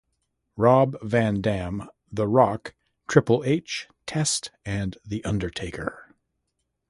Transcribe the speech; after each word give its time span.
Rob 0.57 0.97
Van 1.03 1.41
Dam, 1.41 1.87
The 2.11 2.27
Rock, 2.27 2.73
Triple 3.07 3.43
H, 3.45 3.87
Test 4.07 4.49
and 4.65 4.97
the 5.05 5.23
Undertaker. 5.23 6.15